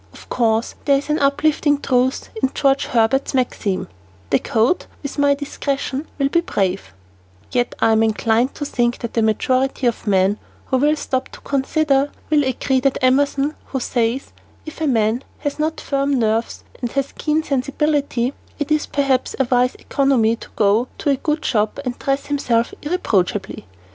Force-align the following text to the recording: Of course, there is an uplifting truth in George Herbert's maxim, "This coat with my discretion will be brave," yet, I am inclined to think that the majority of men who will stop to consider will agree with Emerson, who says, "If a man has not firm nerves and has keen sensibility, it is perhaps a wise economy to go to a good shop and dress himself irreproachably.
Of 0.13 0.29
course, 0.29 0.73
there 0.85 0.97
is 0.97 1.11
an 1.11 1.19
uplifting 1.19 1.77
truth 1.79 2.31
in 2.41 2.49
George 2.55 2.87
Herbert's 2.87 3.35
maxim, 3.35 3.87
"This 4.31 4.41
coat 4.43 4.87
with 5.03 5.19
my 5.19 5.35
discretion 5.35 6.07
will 6.17 6.29
be 6.29 6.41
brave," 6.41 6.91
yet, 7.51 7.75
I 7.79 7.91
am 7.91 8.01
inclined 8.01 8.55
to 8.55 8.65
think 8.65 8.97
that 8.97 9.13
the 9.13 9.21
majority 9.21 9.85
of 9.85 10.07
men 10.07 10.39
who 10.65 10.77
will 10.79 10.95
stop 10.95 11.29
to 11.33 11.41
consider 11.41 12.09
will 12.31 12.43
agree 12.43 12.81
with 12.83 12.97
Emerson, 12.99 13.53
who 13.65 13.79
says, 13.79 14.31
"If 14.65 14.81
a 14.81 14.87
man 14.87 15.23
has 15.37 15.59
not 15.59 15.79
firm 15.79 16.17
nerves 16.17 16.63
and 16.81 16.91
has 16.93 17.11
keen 17.15 17.43
sensibility, 17.43 18.33
it 18.57 18.71
is 18.71 18.87
perhaps 18.87 19.35
a 19.39 19.47
wise 19.51 19.75
economy 19.75 20.35
to 20.37 20.49
go 20.55 20.87
to 20.97 21.11
a 21.11 21.15
good 21.17 21.45
shop 21.45 21.79
and 21.85 21.99
dress 21.99 22.25
himself 22.25 22.73
irreproachably. 22.81 23.67